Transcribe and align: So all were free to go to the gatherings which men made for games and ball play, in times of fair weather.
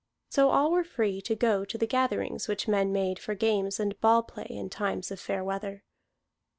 So 0.31 0.49
all 0.49 0.71
were 0.71 0.83
free 0.83 1.21
to 1.21 1.35
go 1.35 1.63
to 1.63 1.77
the 1.77 1.85
gatherings 1.85 2.47
which 2.47 2.67
men 2.67 2.91
made 2.91 3.19
for 3.19 3.35
games 3.35 3.79
and 3.79 4.01
ball 4.01 4.23
play, 4.23 4.47
in 4.49 4.67
times 4.67 5.11
of 5.11 5.19
fair 5.19 5.43
weather. 5.43 5.83